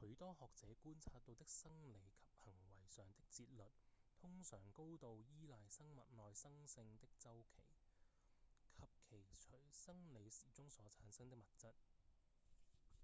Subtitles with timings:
[0.00, 3.68] 許多學者觀察到的生理及行為上的節律
[4.20, 7.60] 通常高度倚賴生物內生性的週期
[8.78, 11.72] 及其隨生理時鐘所產生的物質